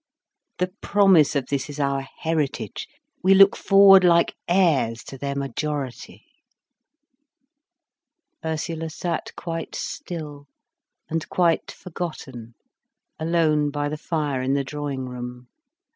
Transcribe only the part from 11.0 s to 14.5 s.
and quite forgotten, alone by the fire